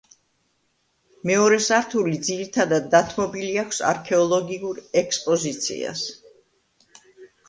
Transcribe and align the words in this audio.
მეორე 1.29 1.57
სართული 1.65 2.15
ძირითადად 2.29 2.87
დათმობილი 2.95 3.51
აქვს 3.63 3.81
არქეოლოგიურ 3.89 4.79
ექსპოზიციას. 5.03 6.03